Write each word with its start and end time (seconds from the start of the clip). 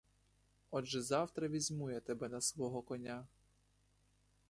Отже 0.71 1.01
завтра 1.01 1.47
візьму 1.47 1.89
я 1.91 1.99
тебе 1.99 2.29
на 2.29 2.41
свого 2.41 2.81
коня! 2.81 3.27